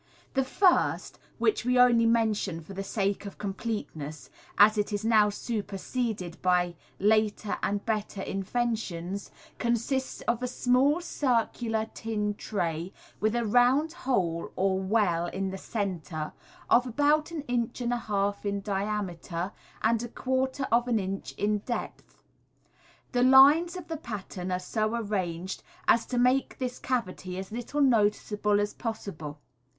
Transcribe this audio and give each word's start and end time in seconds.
The 0.33 0.43
first, 0.43 1.19
which 1.37 1.63
we 1.63 1.77
only 1.77 2.07
mention 2.07 2.59
for 2.61 2.73
the 2.73 2.83
sake 2.83 3.27
of 3.27 3.37
completeness, 3.37 4.31
as 4.57 4.75
it 4.75 4.91
is 4.91 5.05
now 5.05 5.29
superseded 5.29 6.41
by 6.41 6.73
later 6.97 7.59
and 7.61 7.85
better 7.85 8.23
inventions, 8.23 9.29
consists 9.59 10.21
of 10.21 10.41
a 10.41 10.47
small 10.47 11.01
circular 11.01 11.85
tin 11.93 12.33
tray, 12.33 12.91
with 13.19 13.35
a 13.35 13.45
round 13.45 13.93
hole 13.93 14.49
or 14.55 14.79
well 14.79 15.27
in 15.27 15.51
the 15.51 15.57
centre, 15.59 16.33
of 16.67 16.87
about 16.87 17.29
an 17.29 17.41
inch 17.43 17.79
and 17.79 17.93
a 17.93 17.97
half 17.97 18.43
in 18.43 18.59
diameter 18.61 19.51
and 19.83 20.01
a 20.01 20.07
quarter 20.07 20.65
of 20.71 20.87
an 20.87 20.97
inch 20.97 21.33
in 21.33 21.59
depth. 21.59 22.17
The 23.11 23.21
lines 23.21 23.75
of 23.75 23.87
the 23.87 23.97
pattern 23.97 24.51
are 24.51 24.57
so 24.57 24.95
arranged 24.95 25.61
as 25.87 26.07
to 26.07 26.17
make 26.17 26.57
this 26.57 26.79
cavity 26.79 27.37
as 27.37 27.51
little 27.51 27.81
noticeable 27.81 28.59
as 28.59 28.73
possible. 28.73 29.37